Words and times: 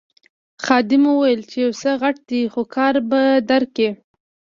خادم 0.63 1.03
وویل 1.07 1.41
یو 1.63 1.71
څه 1.81 1.91
غټ 2.01 2.15
دی 2.29 2.41
خو 2.51 2.61
کار 2.75 2.95
به 3.09 3.21
درکړي. 3.49 3.89